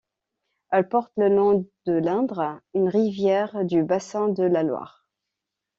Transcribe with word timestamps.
Elle 0.71 0.89
porte 0.89 1.11
le 1.17 1.29
nom 1.29 1.67
de 1.85 1.93
l'Indre, 1.93 2.59
une 2.73 2.89
rivière 2.89 3.63
du 3.65 3.83
bassin 3.83 4.29
de 4.29 4.41
la 4.41 4.63
Loire. 4.63 5.05